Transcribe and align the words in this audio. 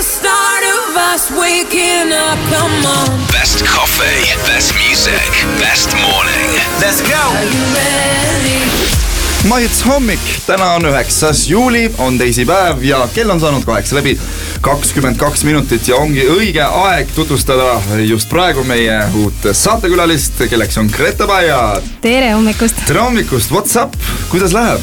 the 0.00 0.06
start 0.06 0.64
of 0.76 0.96
us 1.12 1.30
waking 1.30 2.12
up. 2.12 2.38
Come 2.48 2.86
on. 2.86 3.08
Best 3.32 3.64
coffee, 3.66 4.22
best 4.48 4.72
music, 4.80 5.28
best 5.60 5.92
morning. 5.92 6.48
Let's 6.80 7.02
go. 7.02 7.22
Are 7.36 7.44
you 7.44 7.64
ready? 7.76 8.60
maits 9.48 9.82
hommik, 9.84 10.20
täna 10.46 10.70
on 10.76 10.84
üheksas 10.88 11.46
juuli, 11.48 11.90
on 11.98 12.18
teisipäev 12.18 12.82
ja 12.84 13.00
kell 13.14 13.30
on 13.32 13.40
saanud 13.40 13.64
kaheksa 13.64 13.96
läbi 13.96 14.12
kakskümmend 14.60 15.16
kaks 15.20 15.44
minutit 15.48 15.88
ja 15.88 15.96
ongi 15.96 16.26
õige 16.28 16.64
aeg 16.64 17.12
tutvustada 17.16 17.80
just 18.04 18.28
praegu 18.28 18.64
meie 18.68 19.00
uut 19.22 19.50
saatekülalist, 19.52 20.44
kelleks 20.52 20.78
on 20.80 20.92
Grete 20.92 21.26
Baia. 21.26 21.80
tere 22.04 22.32
hommikust 22.36 22.84
tere 22.86 23.00
hommikust, 23.00 23.52
what's 23.52 23.76
up, 23.80 23.96
kuidas 24.28 24.52
läheb? 24.56 24.80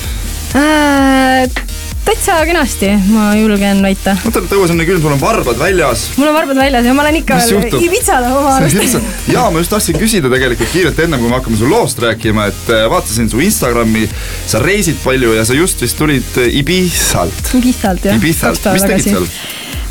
äh,! 0.58 1.77
Täitsa 2.08 2.38
kenasti, 2.48 2.88
ma 3.12 3.34
julgen 3.36 3.82
väita. 3.84 4.14
oota, 4.26 4.40
õues 4.56 4.72
on 4.72 4.80
nii 4.80 4.88
külm, 4.88 5.02
sul 5.04 5.12
on 5.12 5.20
varbad 5.20 5.58
väljas. 5.60 6.06
mul 6.16 6.30
on 6.30 6.38
varbad 6.38 6.60
väljas 6.62 6.88
ja 6.88 6.94
ma 6.96 7.04
olen 7.04 7.18
ikka 7.20 7.40
veel 7.42 7.52
juhtub? 7.58 7.84
Ibitsale 7.84 8.30
oma 8.32 8.54
arust. 8.56 8.96
ja 9.28 9.44
ma 9.52 9.60
just 9.60 9.74
tahtsin 9.74 10.00
küsida 10.00 10.32
tegelikult 10.32 10.72
kiirelt 10.72 11.02
ennem 11.04 11.20
kui 11.20 11.32
me 11.34 11.36
hakkame 11.36 11.60
su 11.60 11.68
loost 11.68 12.00
rääkima, 12.04 12.48
et 12.54 12.72
äh, 12.72 12.86
vaatasin 12.94 13.28
su 13.32 13.44
Instagrami, 13.44 14.08
sa 14.48 14.64
reisid 14.64 15.04
palju 15.04 15.36
ja 15.36 15.44
sa 15.48 15.58
just 15.58 15.84
vist 15.84 16.00
tulid 16.00 16.40
äh, 16.40 16.48
Ibizalt. 16.62 17.54
Ibitsalt 17.60 18.08
jah. 18.08 18.16
Ibizalt, 18.16 18.72
mis 18.72 18.88
tegid 18.88 19.12
seal? 19.12 19.30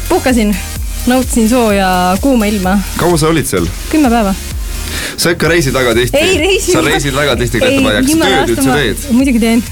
puhkasin, 0.09 0.57
nautisin 1.11 1.53
sooja 1.53 1.89
kuuma 2.25 2.49
ilma, 2.49 2.79
kaua 2.97 3.21
sa 3.21 3.29
olid 3.29 3.53
seal? 3.53 3.69
kümme 3.93 4.09
päeva. 4.13 4.33
Sa 5.17 5.33
ikka 5.33 5.49
reisid 5.49 5.75
väga 5.77 5.95
tihti. 5.97 6.61
sa 6.73 6.83
reisid 6.85 7.15
väga 7.17 7.37
tihti, 7.41 7.61
Baia, 7.61 8.03
kas 8.03 8.13
sa 8.13 8.29
tööd 8.29 8.53
üldse 8.55 8.75
teed? 8.77 9.05
muidugi 9.17 9.41
teen. 9.43 9.63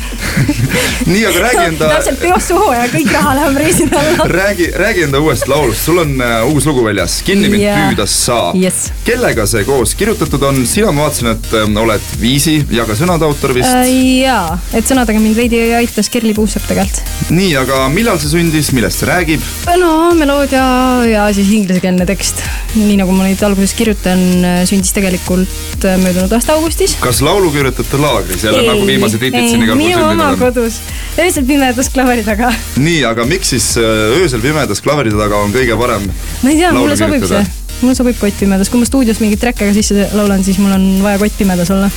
nii, 1.12 1.25
aga 1.29 1.43
räägi 1.45 1.65
enda 1.69 1.89
täpselt 1.95 2.21
peost 2.23 2.51
suhu 2.52 2.71
ja 2.75 2.85
kõik 2.93 3.11
raha 3.12 3.35
läheb 3.39 3.59
reiside 3.62 3.99
alla. 4.01 4.27
räägi, 4.30 4.69
räägi 4.85 5.05
enda 5.09 5.21
uuest 5.25 5.49
laulust, 5.51 5.85
sul 5.85 6.01
on 6.02 6.15
uh, 6.21 6.52
uus 6.52 6.66
lugu 6.69 6.85
väljas, 6.87 7.19
Kinni 7.27 7.51
mind 7.52 7.65
Jaa. 7.66 7.77
püüda 7.91 8.07
saa 8.11 8.52
Yes. 8.59 8.91
kellega 9.05 9.46
see 9.51 9.65
koos 9.68 9.95
kirjutatud 9.99 10.43
on, 10.49 10.63
sina 10.68 10.93
ma 10.93 11.07
vaatasin, 11.07 11.30
et 11.35 11.51
um, 11.63 11.77
oled 11.85 12.09
viisi 12.21 12.57
ja 12.73 12.87
ka 12.88 12.96
sõnade 12.99 13.27
autor 13.29 13.55
vist 13.57 13.68
Äh, 13.74 13.90
jaa, 14.24 14.59
et 14.77 14.87
sõnadega 14.88 15.21
mind 15.23 15.37
veidi 15.38 15.61
aitas 15.77 16.09
Kerli 16.13 16.35
Puusepp 16.37 16.66
tegelikult. 16.68 17.02
nii, 17.35 17.52
aga 17.61 17.85
millal 17.93 18.18
see 18.23 18.33
sündis, 18.33 18.73
millest 18.77 19.02
see 19.02 19.11
räägib? 19.11 19.45
no 19.80 19.93
meloodia 20.16 20.65
ja 21.11 21.29
siis 21.37 21.51
inglisekeelne 21.59 22.07
tekst, 22.09 22.43
nii 22.77 22.96
nagu 23.01 23.13
ma 23.16 23.29
neid 23.29 23.43
alguses 23.45 23.74
kirjutan, 23.77 24.21
sündis 24.68 24.95
tegelikult 24.96 25.34
äh, 25.43 25.99
möödunud 26.02 26.32
aasta 26.37 26.54
augustis. 26.59 26.96
kas 27.02 27.23
laulukirjutajate 27.24 28.01
laagris 28.02 28.45
jälle 28.46 28.63
nagu 28.68 28.87
viimased 28.87 29.27
hitid 29.27 29.51
siin 29.51 29.66
igal 29.66 29.77
pool 29.77 29.82
minu 29.87 29.99
oma 29.99 30.13
sündinud 30.13 30.30
on? 30.30 30.38
kodus, 30.45 30.79
öösel 31.18 31.49
pimedas 31.51 31.90
klaveri 31.95 32.24
taga. 32.27 32.52
nii, 32.77 33.02
aga 33.10 33.27
miks 33.29 33.55
siis 33.57 33.74
uh, 33.80 34.21
öösel 34.21 34.45
pimedas 34.45 34.85
klaveride 34.85 35.18
taga 35.21 35.43
on 35.43 35.55
kõige 35.55 35.79
parem 35.80 36.09
ma 36.09 36.55
ei 36.55 36.62
tea, 36.62 36.71
laulu 36.71 36.87
mulle 36.87 36.99
sobib 37.01 37.29
see 37.29 37.45
mulle 37.80 37.96
sobib 37.99 38.16
kott 38.21 38.38
pimedas, 38.40 38.71
kui 38.71 38.80
ma 38.80 38.88
stuudios 38.88 39.21
mingit 39.23 39.43
träkke 39.43 39.68
ka 39.68 39.74
sisse 39.77 40.09
laulan, 40.15 40.45
siis 40.46 40.60
mul 40.62 40.73
on 40.77 40.88
vaja 41.05 41.21
kott 41.21 41.37
pimedas 41.38 41.74
olla. 41.74 41.90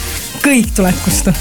kõik 0.43 0.73
tuleb 0.75 1.05
kustu. 1.05 1.33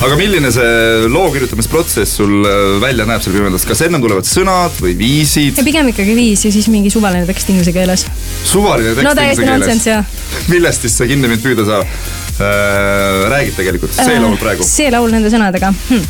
Aga 0.00 0.16
milline 0.18 0.50
see 0.54 1.08
loo 1.12 1.28
kirjutamisprotsess 1.34 2.16
sul 2.18 2.46
äh, 2.46 2.80
välja 2.82 3.06
näeb 3.08 3.22
seal 3.24 3.36
pimedas, 3.36 3.66
kas 3.68 3.84
ennem 3.86 4.02
tulevad 4.02 4.26
sõnad 4.28 4.78
või 4.82 4.94
viisid? 4.98 5.60
pigem 5.66 5.92
ikkagi 5.92 6.16
viis 6.18 6.46
ja 6.46 6.52
siis 6.54 6.68
mingi 6.72 6.90
suvaline 6.92 7.28
tekst 7.28 7.52
inglise 7.52 7.74
keeles. 7.76 8.06
suvaline 8.48 8.96
tekst 8.96 9.08
no 9.08 9.14
inglise 9.14 9.76
keeles. 9.84 10.48
millest 10.52 10.86
siis 10.86 10.98
see 10.98 11.12
Kinni 11.12 11.30
mind 11.30 11.44
püüda 11.44 11.68
saab 11.68 11.86
äh, 11.86 13.28
räägib 13.32 13.58
tegelikult, 13.60 13.94
see 13.96 14.18
laul 14.18 14.38
praegu? 14.40 14.66
see 14.66 14.90
laul 14.94 15.12
nende 15.12 15.32
sõnadega 15.32 15.74
hm. 15.76 16.06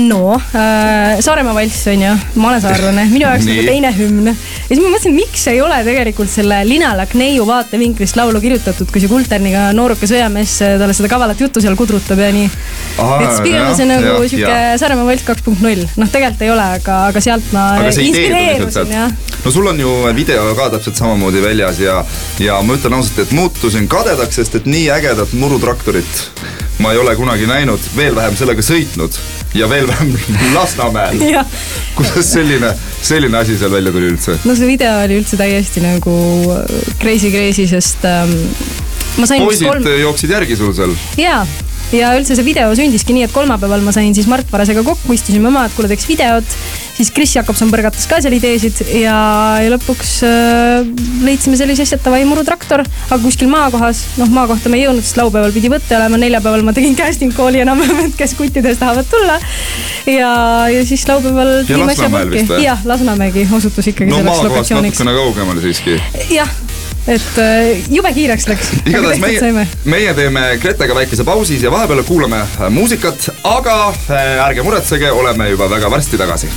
No 0.00 0.34
äh, 0.34 1.20
Saaremaa 1.20 1.54
valss 1.56 1.86
on 1.92 2.02
ju, 2.04 2.12
ma 2.40 2.50
olen 2.50 2.62
saarlane, 2.64 3.04
minu 3.10 3.26
jaoks 3.26 3.46
nagu 3.48 3.64
teine 3.66 3.90
hümn. 3.96 4.30
ja 4.30 4.34
siis 4.68 4.80
ma 4.80 4.88
mõtlesin, 4.88 5.16
miks 5.16 5.44
ei 5.52 5.60
ole 5.64 5.82
tegelikult 5.86 6.32
selle 6.32 6.62
linalak 6.68 7.14
neiu 7.18 7.44
vaatevinklist 7.48 8.16
laulu 8.16 8.40
kirjutatud, 8.42 8.90
kui 8.92 9.02
see 9.02 9.12
Kulterniga 9.12 9.68
nooruke 9.76 10.08
sõjamees 10.08 10.56
äh, 10.64 10.76
talle 10.80 10.96
seda 10.96 11.10
kavalat 11.12 11.40
juttu 11.42 11.62
seal 11.64 11.76
kudrutab 11.78 12.22
ja 12.22 12.30
nii. 12.34 12.48
Et 12.48 13.28
siis 13.28 13.42
pigem 13.44 13.66
on 13.66 13.76
see 13.78 13.88
nagu 13.88 14.16
sihuke. 14.24 14.58
Saaremaa 14.80 15.08
valss 15.08 15.28
kaks 15.28 15.44
punkt 15.46 15.64
null, 15.64 15.84
noh, 16.00 16.12
tegelikult 16.12 16.46
ei 16.46 16.52
ole, 16.54 16.68
aga, 16.80 16.98
aga 17.12 17.24
sealt 17.24 17.52
ma 17.54 17.68
aga 17.80 17.92
inspireerusin 17.92 18.96
jah. 18.96 19.31
No 19.44 19.50
sul 19.50 19.66
on 19.66 19.80
ju 19.80 19.90
video 20.14 20.54
ka 20.54 20.70
täpselt 20.70 20.96
samamoodi 20.96 21.42
väljas 21.42 21.80
ja, 21.82 22.04
ja 22.38 22.60
ma 22.62 22.76
ütlen 22.78 22.94
ausalt, 22.98 23.18
et 23.24 23.32
muutusin 23.36 23.88
kadedaks, 23.90 24.38
sest 24.38 24.60
et 24.60 24.68
nii 24.70 24.88
ägedat 24.94 25.32
murutraktorit 25.38 26.26
ma 26.82 26.92
ei 26.92 26.98
ole 26.98 27.14
kunagi 27.16 27.46
näinud, 27.46 27.82
veel 27.96 28.14
vähem 28.16 28.36
sellega 28.38 28.62
sõitnud 28.64 29.18
ja 29.58 29.68
veel 29.70 29.86
vähem 29.88 30.14
Lasnamäel. 30.56 31.20
kuidas 31.94 32.32
selline, 32.32 32.72
selline 33.02 33.38
asi 33.38 33.58
seal 33.58 33.72
välja 33.72 33.92
tuli 33.92 34.12
üldse? 34.14 34.38
no 34.44 34.56
see 34.58 34.70
video 34.70 34.94
oli 35.02 35.20
üldse 35.20 35.38
täiesti 35.40 35.82
nagu 35.84 36.14
äh, 36.56 36.78
crazy 37.02 37.30
crazy, 37.34 37.66
sest 37.70 38.06
ähm, 38.08 38.32
ma 39.18 39.28
sain 39.28 39.44
poisid 39.44 39.68
kolm 39.68 39.90
jooksid 40.00 40.32
järgi 40.38 40.56
sul 40.58 40.72
seal? 40.76 40.94
jaa, 41.20 41.44
ja 41.96 42.12
üldse 42.16 42.36
see 42.36 42.46
video 42.46 42.70
sündiski 42.76 43.14
nii, 43.16 43.26
et 43.26 43.34
kolmapäeval 43.34 43.82
ma 43.84 43.92
sain 43.94 44.14
siis 44.16 44.28
Mart 44.30 44.48
Varasega 44.52 44.84
kokku, 44.86 45.12
istusime 45.14 45.50
maha, 45.52 45.68
et 45.68 45.76
kuule, 45.76 45.90
teeks 45.90 46.06
videot. 46.08 46.56
siis 46.96 47.10
Kris 47.14 47.34
Jakobson 47.36 47.70
põrgatas 47.72 48.06
ka 48.08 48.20
seal 48.24 48.36
ideesid 48.36 48.82
ja, 49.00 49.16
ja 49.62 49.72
lõpuks 49.72 50.12
äh, 50.28 50.88
leidsime 51.26 51.58
sellise 51.60 51.86
asja, 51.86 51.98
et 51.98 52.06
davai 52.06 52.22
murutraktor, 52.28 52.84
aga 52.84 53.20
kuskil 53.22 53.50
maakohas. 53.52 54.04
noh, 54.20 54.32
maakohta 54.32 54.72
me 54.72 54.80
ei 54.80 54.86
jõudnud, 54.86 55.06
sest 55.06 55.20
laupäeval 55.20 55.54
pidi 55.54 55.72
võte 55.72 55.96
olema, 55.98 56.20
neljapäeval 56.22 56.66
ma 56.66 56.76
tegin 56.76 56.96
casting 56.98 57.34
call'i 57.36 57.62
enam-vähem, 57.64 58.04
et 58.10 58.18
kes 58.18 58.36
kuttidest 58.38 58.82
tahavad 58.82 59.08
tulla. 59.12 59.38
ja, 60.08 60.32
ja 60.72 60.84
siis 60.88 61.06
laupäeval. 61.08 61.54
Ja 61.68 61.80
Lasnamäel 61.82 62.32
vist 62.32 62.52
või? 62.52 62.64
jah, 62.66 62.84
Lasnamägi 62.88 63.48
osutus 63.52 63.92
ikkagi 63.92 64.12
no 64.12 64.22
selleks 64.22 64.46
lokatsiooniks. 64.48 65.02
natukene 65.02 65.18
kaugemale 65.20 65.64
siiski. 65.64 65.98
jah, 66.32 66.50
et 67.06 67.38
äh, 67.38 67.82
jube 67.90 68.12
kiireks 68.14 68.46
läks. 68.50 68.70
igatahes 68.90 69.20
meie, 69.22 69.66
meie 69.84 70.14
teeme 70.14 70.44
Gretega 70.62 70.94
väikese 70.94 71.24
pausi 71.26 71.58
ja 71.62 71.70
vahepeal 71.74 72.02
kuulame 72.06 72.42
äh, 72.44 72.70
muusikat, 72.70 73.28
aga 73.48 73.76
äh, 73.88 74.46
ärge 74.46 74.62
muretsege, 74.66 75.10
oleme 75.12 75.50
juba 75.50 75.70
väga 75.70 75.90
varsti 75.90 76.20
tagasi. 76.20 76.50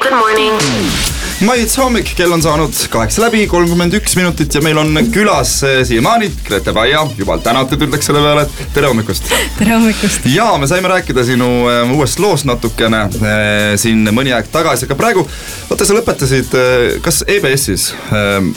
Good 0.00 0.16
morning. 0.16 1.09
Maits 1.40 1.76
hommik, 1.80 2.10
kell 2.16 2.32
on 2.34 2.42
saanud 2.44 2.74
kaheksa 2.92 3.22
läbi, 3.24 3.46
kolmkümmend 3.48 3.94
üks 3.96 4.12
minutit 4.18 4.52
ja 4.54 4.60
meil 4.64 4.76
on 4.80 4.92
külas 5.12 5.54
äh, 5.64 5.78
siiamaani 5.88 6.28
Grete 6.44 6.74
Baia, 6.76 7.06
jumal 7.16 7.40
tänatud 7.44 7.80
ütleks 7.86 8.10
selle 8.10 8.20
peale, 8.24 8.44
et 8.44 8.74
tere 8.74 8.90
hommikust. 8.90 9.30
tere 9.56 9.72
hommikust. 9.72 10.26
ja 10.28 10.50
me 10.60 10.68
saime 10.68 10.90
rääkida 10.92 11.24
sinu 11.24 11.48
äh, 11.70 11.94
uuest 11.96 12.20
loost 12.20 12.44
natukene 12.48 13.06
äh, 13.06 13.54
siin 13.80 14.04
mõni 14.12 14.34
aeg 14.36 14.50
tagasi, 14.52 14.84
aga 14.88 14.98
praegu 15.00 15.24
vaata, 15.70 15.88
sa 15.88 15.96
lõpetasid 15.96 16.58
kas 17.04 17.22
EBS-is 17.24 17.88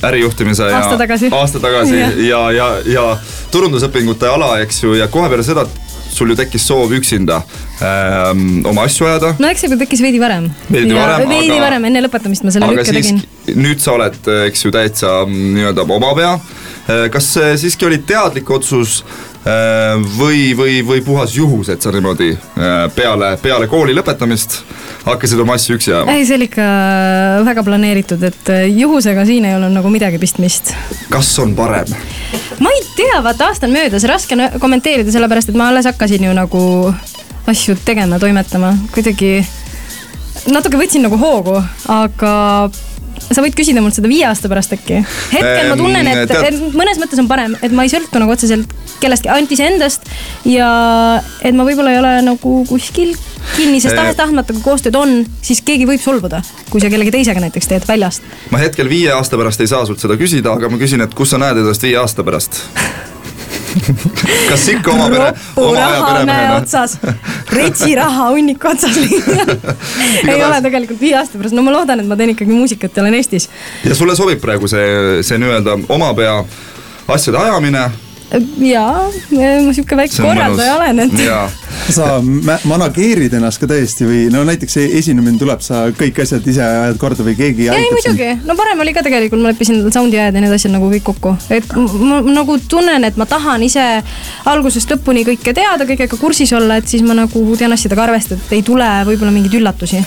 ärijuhtimise 0.04 0.68
ja 0.68 0.84
Aasta 0.84 1.00
tagasi. 1.06 1.32
aasta 1.32 1.64
tagasi 1.64 2.00
Jah. 2.04 2.20
ja, 2.28 2.44
ja, 2.52 2.70
ja 2.98 3.08
turundusõpingute 3.54 4.28
ala, 4.28 4.58
eks 4.66 4.84
ju, 4.84 4.98
ja 5.00 5.08
kohe 5.12 5.32
peale 5.32 5.48
seda 5.48 5.64
sul 6.16 6.34
ju 6.34 6.38
tekkis 6.40 6.66
soov 6.70 6.94
üksinda 6.98 7.42
ähm, 7.82 8.62
oma 8.70 8.86
asju 8.88 9.08
ajada 9.10 9.34
no 9.40 9.50
eks 9.52 9.66
see 9.66 9.80
tekkis 9.80 10.04
veidi 10.04 10.22
varem. 10.22 10.50
Veidi 10.70 10.96
varem, 10.96 11.28
veidi 11.30 11.52
aga- 11.56 11.66
varem, 11.68 11.90
enne 11.90 12.06
lõpetamist 12.08 12.46
ma 12.46 12.54
selle 12.56 12.72
lükke 12.74 12.96
tegin. 12.96 13.22
nüüd 13.54 13.84
sa 13.84 13.98
oled, 13.98 14.20
eks 14.48 14.66
ju, 14.66 14.72
täitsa 14.74 15.20
mm, 15.26 15.52
nii-öelda 15.58 15.86
oma 15.98 16.14
pea. 16.18 16.34
kas 17.12 17.30
see 17.38 17.54
siiski 17.62 17.88
oli 17.88 18.02
teadlik 18.08 18.50
otsus 18.52 19.02
äh, 19.48 20.00
või, 20.20 20.52
või, 20.58 20.82
või 20.86 21.04
puhas 21.06 21.36
juhus, 21.36 21.70
et 21.72 21.82
sa 21.82 21.92
niimoodi 21.96 22.34
äh, 22.34 22.74
peale, 22.96 23.36
peale 23.42 23.70
kooli 23.72 23.96
lõpetamist 23.96 24.62
hakkasid 25.04 25.40
oma 25.44 25.58
asju 25.60 25.78
üksi 25.78 25.94
ajama? 25.94 26.16
ei, 26.16 26.26
see 26.28 26.38
oli 26.40 26.50
ikka 26.52 26.68
väga 27.48 27.64
planeeritud, 27.68 28.24
et 28.30 28.52
äh, 28.54 28.66
juhusega 28.72 29.26
siin 29.28 29.48
ei 29.48 29.56
olnud 29.58 29.76
nagu 29.76 29.92
midagi 29.94 30.20
pistmist. 30.22 30.74
kas 31.12 31.32
on 31.44 31.56
parem? 31.58 31.92
Ma 32.60 32.72
ei 32.74 32.86
tea, 32.98 33.20
vaata 33.26 33.50
aasta 33.50 33.68
on 33.68 33.76
möödas, 33.76 34.06
raske 34.10 34.38
on 34.38 34.60
kommenteerida, 34.62 35.12
sellepärast 35.14 35.52
et 35.52 35.60
ma 35.60 35.70
alles 35.72 35.90
hakkasin 35.90 36.30
ju 36.30 36.34
nagu 36.38 36.64
asju 37.50 37.76
tegema, 37.86 38.20
toimetama, 38.22 38.74
kuidagi 38.94 39.36
natuke 40.52 40.80
võtsin 40.80 41.04
nagu 41.06 41.20
hoogu, 41.20 41.58
aga 41.92 42.34
sa 43.24 43.44
võid 43.44 43.56
küsida 43.58 43.82
mult 43.84 43.96
seda 43.96 44.10
viie 44.12 44.26
aasta 44.28 44.50
pärast 44.52 44.74
äkki. 44.76 45.02
hetkel 45.34 45.70
ma 45.70 45.78
tunnen, 45.80 46.10
et, 46.12 46.32
et 46.50 46.58
mõnes 46.76 47.00
mõttes 47.02 47.22
on 47.22 47.30
parem, 47.30 47.56
et 47.62 47.76
ma 47.76 47.86
ei 47.86 47.92
sõltu 47.92 48.22
nagu 48.22 48.34
otseselt 48.34 48.72
kellestki, 49.04 49.32
ainult 49.32 49.54
iseendast 49.54 50.08
ja 50.50 50.70
et 51.44 51.56
ma 51.56 51.68
võib-olla 51.68 51.94
ei 51.94 52.02
ole 52.02 52.14
nagu 52.30 52.56
kuskil 52.70 53.14
kinni, 53.56 53.80
sest 53.82 53.94
Eh. 53.94 54.00
tahes-tahtmata, 54.00 54.54
kui 54.54 54.62
koostööd 54.66 54.96
on, 54.96 55.26
siis 55.42 55.62
keegi 55.62 55.88
võib 55.90 56.02
solvuda, 56.02 56.42
kui 56.70 56.82
sa 56.82 56.90
kellegi 56.90 57.12
teisega 57.12 57.40
näiteks 57.44 57.68
teed 57.68 57.88
väljast. 57.88 58.22
ma 58.52 58.58
hetkel 58.58 58.90
viie 58.90 59.12
aasta 59.12 59.38
pärast 59.38 59.62
ei 59.62 59.68
saa 59.68 59.86
sult 59.86 60.00
seda 60.00 60.18
küsida, 60.20 60.54
aga 60.54 60.70
ma 60.70 60.78
küsin, 60.78 61.02
et 61.04 61.14
kus 61.14 61.30
sa 61.30 61.38
näed 61.38 61.58
ennast 61.58 61.84
viie 61.84 61.98
aasta 61.98 62.24
pärast 62.24 62.62
kas 64.50 64.68
ikka 64.70 64.92
oma 64.92 65.10
pere, 65.10 65.34
oma 65.56 65.86
aja 65.86 66.06
peremehena? 66.06 66.56
otsas, 66.62 66.98
retsiraha 67.52 68.30
hunniku 68.30 68.70
otsas 68.70 68.98
ei 70.30 70.44
ole 70.44 70.62
tegelikult 70.62 71.02
viie 71.02 71.18
aasta 71.18 71.38
pärast, 71.38 71.56
no 71.58 71.66
ma 71.66 71.74
loodan, 71.74 72.04
et 72.04 72.10
ma 72.10 72.18
teen 72.20 72.34
ikkagi 72.36 72.54
muusikat 72.54 72.96
ja 72.96 73.04
olen 73.04 73.18
Eestis. 73.18 73.50
ja 73.86 73.96
sulle 73.96 74.16
sobib 74.16 74.42
praegu 74.42 74.70
see, 74.70 75.24
see 75.26 75.42
nii-öelda 75.42 75.78
oma 75.94 76.14
pea 76.18 76.40
asjade 77.08 77.38
ajamine 77.38 77.88
jaa, 78.66 79.10
ma 79.66 79.74
sihuke 79.76 79.98
väike 79.98 80.22
korraldaja 80.24 80.78
olen, 80.78 81.02
et 81.06 81.94
sa 81.94 82.08
manageerid 82.70 83.34
ennast 83.38 83.62
ka 83.62 83.68
tõesti 83.70 84.08
või 84.08 84.22
no 84.34 84.44
näiteks 84.48 84.78
see 84.78 84.90
esinemine 85.00 85.38
tuleb, 85.42 85.62
sa 85.66 85.86
kõik 85.98 86.24
asjad 86.24 86.48
ise 86.50 86.64
ajad 86.64 87.00
korda 87.02 87.26
või 87.26 87.36
keegi 87.38 87.68
ei 87.68 87.72
aitab 87.74 88.00
sind? 88.02 88.18
muidugi, 88.18 88.48
no 88.48 88.58
varem 88.58 88.84
oli 88.86 88.96
ka 88.96 89.04
tegelikult, 89.06 89.44
ma 89.44 89.52
leppisin 89.54 89.82
sound'i 89.94 90.20
ajad 90.20 90.40
ja 90.40 90.44
need 90.46 90.58
asjad 90.58 90.74
nagu 90.74 90.90
kõik 90.94 91.06
kokku, 91.12 91.36
et 91.54 91.76
ma 91.78 92.22
nagu 92.26 92.58
tunnen, 92.70 93.06
et 93.10 93.20
ma 93.20 93.28
tahan 93.30 93.66
ise 93.68 93.86
algusest 94.50 94.96
lõpuni 94.96 95.26
kõike 95.28 95.56
teada, 95.56 95.88
kõigega 95.90 96.20
kursis 96.20 96.54
olla, 96.58 96.80
et 96.82 96.90
siis 96.90 97.06
ma 97.06 97.18
nagu 97.18 97.46
tean 97.60 97.76
asjadega 97.76 98.08
arvestada, 98.08 98.42
et 98.42 98.58
ei 98.60 98.66
tule 98.66 98.90
võib-olla 99.10 99.34
mingeid 99.36 99.60
üllatusi. 99.62 100.02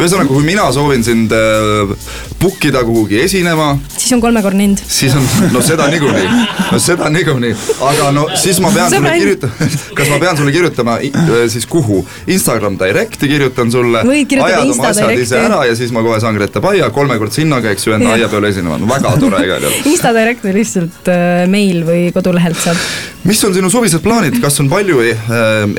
ühesõnaga, 0.00 0.28
kui 0.30 0.44
mina 0.46 0.66
soovin 0.72 1.04
sind 1.04 1.32
äh, 1.36 1.92
book 2.40 2.64
ida 2.64 2.82
kuhugi 2.86 3.20
esinema, 3.24 3.72
siis 3.92 4.14
on 4.16 4.22
kolmekordne 4.24 4.64
hind. 4.64 4.82
siis 4.88 5.14
on, 5.16 5.26
no 5.52 5.62
seda 5.64 5.88
niikuinii, 5.92 6.28
no 6.72 6.80
seda 6.82 7.10
niikuinii, 7.12 7.52
aga 7.90 8.10
no 8.16 8.26
siis 8.40 8.60
ma 8.64 8.72
pean 8.74 8.92
sulle 8.94 9.12
kirjutama, 9.18 9.68
kas 9.98 10.12
ma 10.12 10.20
pean 10.22 10.40
sulle 10.40 10.54
kirjutama 10.54 10.96
äh, 11.04 11.44
siis 11.52 11.68
kuhu, 11.70 12.00
Instagram 12.30 12.78
Directi 12.80 13.28
kirjutan 13.28 13.72
sulle. 13.72 14.04
Ajad 14.40 14.70
oma 14.70 14.88
asjad 14.88 15.12
ise 15.18 15.38
ära 15.40 15.62
ja 15.68 15.76
siis 15.76 15.92
ma 15.92 16.02
kohe 16.04 16.20
saan 16.22 16.38
Grete 16.38 16.62
Paia 16.64 16.88
kolmekordse 16.94 17.44
hinnaga, 17.44 17.72
eks 17.74 17.86
ju, 17.86 17.94
enda 17.96 18.14
aia 18.16 18.28
peal 18.32 18.48
esinema, 18.48 18.78
no 18.80 18.88
väga 18.88 19.14
tore 19.20 19.42
igal 19.44 19.66
juhul. 19.66 19.90
Insta 19.90 20.14
Direct 20.16 20.44
või 20.46 20.56
lihtsalt 20.60 21.10
äh, 21.12 21.44
meil 21.50 21.84
või 21.86 22.08
kodulehelt 22.14 22.60
saab. 22.60 22.80
mis 23.28 23.42
on 23.44 23.54
sinu 23.54 23.70
suvised 23.72 24.00
plaanid, 24.04 24.40
kas 24.42 24.56
on 24.62 24.70
palju 24.72 25.02
äh, 25.04 25.14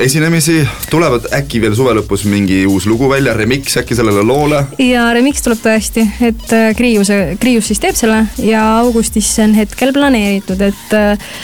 esinemisi, 0.06 0.60
tulevad 0.92 1.26
äkki 1.40 1.62
veel 1.64 1.74
suve 1.78 1.96
lõpus 1.98 2.26
mingi 2.30 2.62
uus 2.70 2.86
lugu 2.90 3.10
välja, 3.10 3.34
remix 3.38 3.76
äkki 3.80 3.98
sellele 4.12 4.28
loole? 4.28 4.62
ja 4.84 5.08
remix 5.16 5.42
tuleb 5.44 5.60
tõesti, 5.64 6.06
et 6.28 6.52
äh, 6.56 6.70
Kriiuse, 6.78 7.18
Kriius 7.40 7.72
siis 7.72 7.80
teeb 7.82 7.96
selle 7.98 8.24
ja 8.44 8.64
augustisse 8.82 9.44
on 9.48 9.56
hetkel 9.58 9.92
planeeritud, 9.96 10.60
et 10.68 10.96
äh, 10.96 11.36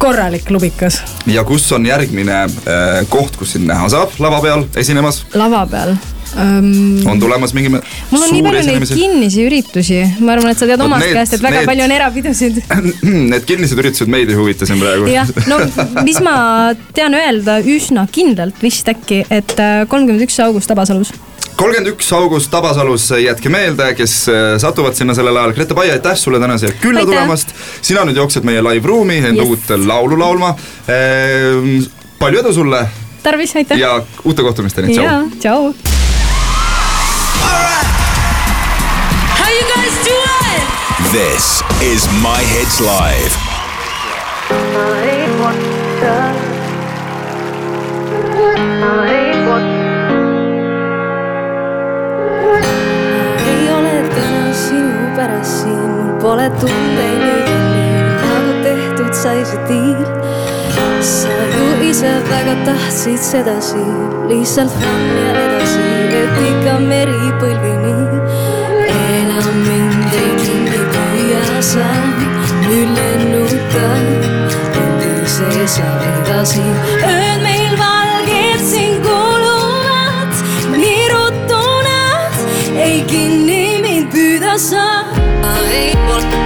korralik 0.00 0.46
klubikas 0.48 1.00
ja 1.28 1.44
kus 1.44 1.66
on 1.76 1.86
järgmine 1.86 2.44
äh, 2.44 3.02
koht, 3.12 3.36
kus 3.40 3.56
sind 3.56 3.68
näha 3.70 3.88
saab 3.92 4.16
lava 4.22 4.40
peal 4.44 4.64
esinemas, 4.80 5.24
lava 5.36 5.66
peal 5.70 5.94
um,. 6.40 7.06
on 7.10 7.20
tulemas 7.20 7.52
mingi 7.56 7.68
mul 7.74 7.82
on 8.22 8.30
nii 8.32 8.42
palju 8.46 8.62
neid 8.70 8.92
kinnisi 8.94 9.44
üritusi, 9.48 10.00
ma 10.24 10.36
arvan, 10.36 10.52
et 10.54 10.60
sa 10.62 10.68
tead 10.68 10.78
Vot 10.80 10.86
omast 10.88 11.04
need- 11.04 11.16
käest, 11.18 11.36
et 11.36 11.44
väga 11.44 11.58
need- 11.60 11.68
palju 11.72 11.84
on 11.88 11.94
erapidusid. 11.98 12.60
Need 13.34 13.48
kinnised 13.48 13.82
üritused 13.82 14.10
meid 14.12 14.30
ei 14.30 14.38
huvita 14.38 14.68
siin 14.68 14.80
praegu. 14.80 15.08
jah, 15.10 15.28
no 15.50 15.58
mis 16.08 16.20
ma 16.24 16.36
tean 16.96 17.16
öelda 17.18 17.58
üsna 17.60 18.06
kindlalt 18.14 18.62
vist 18.62 18.88
äkki, 18.88 19.24
et 19.30 19.56
kolmkümmend 19.90 20.24
üks 20.28 20.38
august 20.46 20.70
Tabasalus. 20.70 21.12
Kolmkümmend 21.60 21.90
üks 21.92 22.08
august 22.16 22.48
Tabasalus, 22.50 23.10
jätke 23.20 23.50
meelde, 23.52 23.90
kes 23.98 24.14
äh, 24.32 24.54
satuvad 24.62 24.96
sinna 24.96 25.14
sellel 25.16 25.36
ajal. 25.36 25.52
Grete 25.58 25.76
Paia, 25.76 25.92
aitäh 25.98 26.16
sulle 26.16 26.40
täna 26.40 26.56
siia 26.58 26.72
külla 26.80 27.02
Aitäh. 27.04 27.12
tulemast. 27.12 27.52
sina 27.84 28.04
nüüd 28.08 28.16
jooksed 28.16 28.46
meie 28.48 28.62
live 28.64 28.88
ruumi 28.88 29.18
enda 29.20 29.42
Yes. 29.44 29.48
uut 29.48 29.70
laulu 29.86 30.18
laulma. 30.18 30.54
palju 32.18 32.40
edu 32.40 32.52
sulle 32.56 32.80
tarvis, 33.22 33.52
aitäh. 33.56 33.78
ja 33.78 34.00
uute 34.24 34.42
kohtumisteni, 34.42 34.94
tšau 34.94 35.04
ja, 35.04 35.20
tšau. 35.40 35.74
How 39.40 39.50
you 39.58 39.66
guys 39.74 39.94
doing? 40.08 40.64
This 41.12 41.62
is 41.92 42.08
My 42.22 42.40
Hits 42.54 42.80
Live. 42.80 43.36
Tundeid 56.60 57.22
nii, 57.24 58.00
nagu 58.22 58.52
tehtud 58.64 59.12
sai 59.22 59.40
see 59.50 59.60
diil. 59.68 60.04
sa 61.00 61.32
ju 61.56 61.66
ise 61.90 62.12
väga 62.28 62.54
tahtsid 62.64 63.18
sedasi, 63.18 63.84
lihtsalt 64.28 64.72
fun 64.80 65.04
ja 65.16 65.30
edasi, 65.44 65.86
et 66.20 66.36
ikka 66.50 66.74
meri 66.90 67.30
põlvini. 67.40 67.96
enam 69.16 69.48
mind 69.66 70.12
ei 70.22 70.32
kinni 70.44 70.80
püüa 70.92 71.62
sa, 71.70 71.88
nüüd 72.68 72.90
lennutad, 72.96 74.28
endise 74.82 75.66
sa 75.76 75.88
edasi. 76.12 76.66
ööd 77.12 77.40
meil 77.46 77.74
valged 77.80 78.60
siin 78.72 79.00
kuluvad, 79.06 80.44
nii 80.76 81.08
ruttu 81.14 81.62
nad 81.88 82.44
ei 82.76 83.00
kinni 83.08 83.80
mind 83.86 84.12
püüda 84.12 84.58
saa. 84.58 85.00
ei 85.80 85.96
polda, 86.06 86.36
ei 86.36 86.39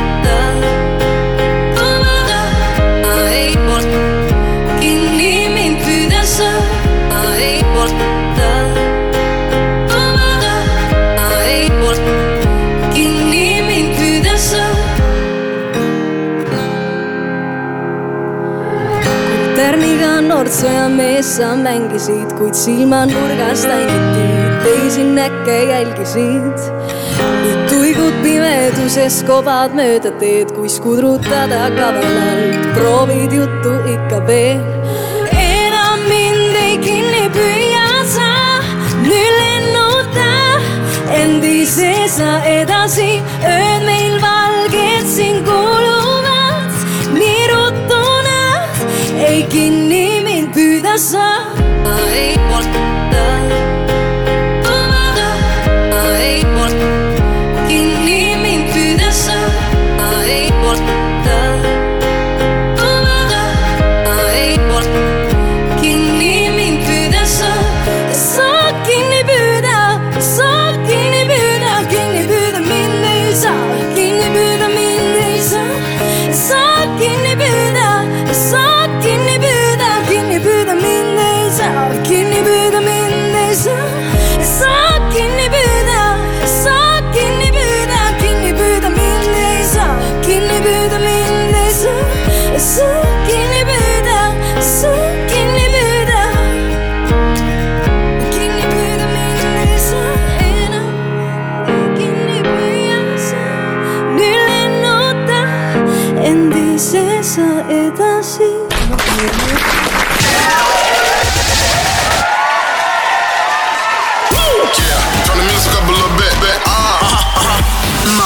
tärniga 20.54 20.84
Nordsõja 20.84 20.88
mees 20.88 21.26
sa 21.36 21.54
mängisid, 21.56 22.30
kuid 22.38 22.54
silmanurgast 22.54 23.66
ainiti 23.66 24.26
teisi 24.62 25.02
näkke 25.02 25.56
jälgisid. 25.70 26.58
nüüd 27.42 27.68
tuigud 27.68 28.14
pimeduses 28.22 29.24
kovad 29.26 29.74
mööda 29.74 30.12
teed, 30.20 30.52
kuis 30.54 30.78
kudrutada 30.80 31.70
kavalalt, 31.74 32.70
proovid 32.76 33.32
juttu 33.32 33.74
ikka 33.94 34.26
veel. 34.26 34.62
enam 35.32 36.00
mind 36.08 36.54
ei 36.62 36.78
kinni 36.78 37.26
püüa 37.34 38.04
sa, 38.06 38.30
nüüd 39.02 39.34
lennuta 39.40 40.30
endise 41.10 41.94
sa 42.08 42.38
edasi, 42.46 43.22
ööd 43.42 43.82
meil 43.86 44.03
mind 50.96 51.53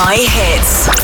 My 0.05 0.15
hits. 0.15 0.98